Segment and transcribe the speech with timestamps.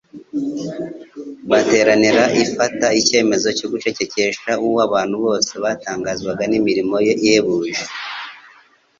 [1.49, 7.83] bateranira b ifata icyemezo cyo gucecekesha uwo abantu bose batangazwa n'imirimo ye ihebuje.